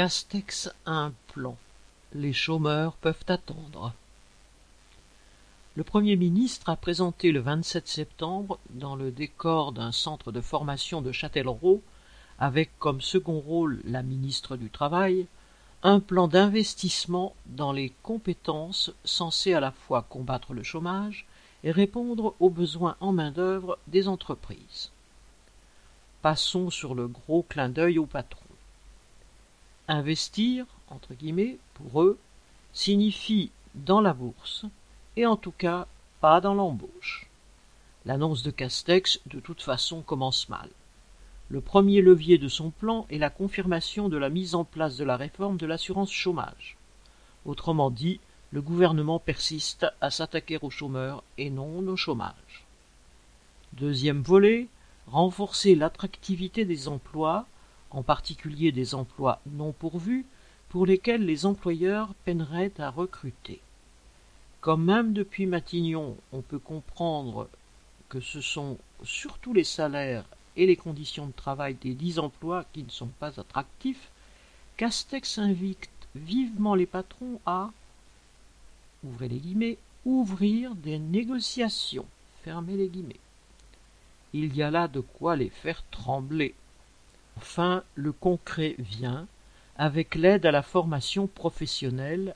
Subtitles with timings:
[0.00, 1.58] Castex a un plan.
[2.14, 3.92] Les chômeurs peuvent attendre.
[5.76, 11.02] Le Premier ministre a présenté le 27 septembre, dans le décor d'un centre de formation
[11.02, 11.82] de Châtellerault,
[12.38, 15.26] avec comme second rôle la ministre du Travail,
[15.82, 21.26] un plan d'investissement dans les compétences censé à la fois combattre le chômage
[21.62, 24.92] et répondre aux besoins en main-d'œuvre des entreprises.
[26.22, 28.49] Passons sur le gros clin d'œil au patron.
[29.92, 32.16] Investir, entre guillemets, pour eux,
[32.72, 34.64] signifie dans la bourse,
[35.16, 35.88] et en tout cas
[36.20, 37.26] pas dans l'embauche.
[38.06, 40.68] L'annonce de Castex, de toute façon, commence mal.
[41.48, 45.02] Le premier levier de son plan est la confirmation de la mise en place de
[45.02, 46.76] la réforme de l'assurance chômage.
[47.44, 48.20] Autrement dit,
[48.52, 52.64] le gouvernement persiste à s'attaquer aux chômeurs et non au chômage.
[53.72, 54.68] Deuxième volet,
[55.08, 57.48] renforcer l'attractivité des emplois
[57.90, 60.24] en particulier des emplois non pourvus,
[60.68, 63.60] pour lesquels les employeurs peineraient à recruter.
[64.60, 67.48] Comme même depuis Matignon, on peut comprendre
[68.08, 70.24] que ce sont surtout les salaires
[70.56, 74.10] et les conditions de travail des dix emplois qui ne sont pas attractifs,
[74.76, 77.70] Castex invite vivement les patrons à
[80.04, 82.06] ouvrir des négociations.
[82.46, 83.20] Les guillemets.
[84.32, 86.54] Il y a là de quoi les faire trembler.
[87.36, 89.26] Enfin, le concret vient
[89.76, 92.34] avec l'aide à la formation professionnelle,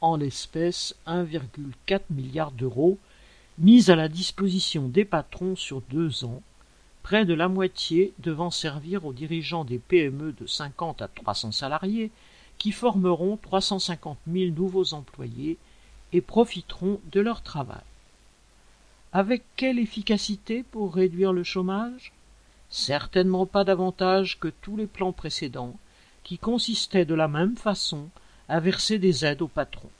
[0.00, 2.98] en l'espèce 1,4 milliard d'euros,
[3.58, 6.42] mise à la disposition des patrons sur deux ans,
[7.02, 12.10] près de la moitié devant servir aux dirigeants des PME de 50 à 300 salariés,
[12.58, 15.58] qui formeront 350 000 nouveaux employés
[16.12, 17.82] et profiteront de leur travail.
[19.12, 22.12] Avec quelle efficacité pour réduire le chômage?
[22.70, 25.76] Certainement pas davantage que tous les plans précédents,
[26.24, 28.08] qui consistaient de la même façon
[28.48, 29.90] à verser des aides aux patrons.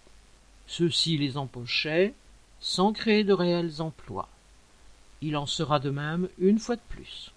[0.66, 2.14] Ceux-ci les empochaient
[2.60, 4.28] sans créer de réels emplois.
[5.22, 7.32] Il en sera de même une fois de plus.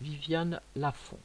[0.00, 1.18] Viviane Lafont